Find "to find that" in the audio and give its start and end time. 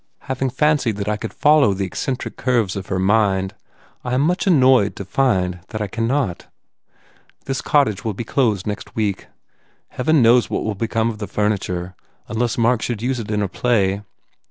4.95-5.79